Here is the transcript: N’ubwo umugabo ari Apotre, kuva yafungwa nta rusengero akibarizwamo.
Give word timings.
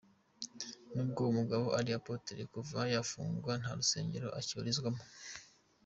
N’ubwo 0.93 1.21
umugabo 1.31 1.65
ari 1.79 1.91
Apotre, 1.99 2.39
kuva 2.53 2.79
yafungwa 2.93 3.51
nta 3.61 3.71
rusengero 3.79 4.27
akibarizwamo. 4.39 5.01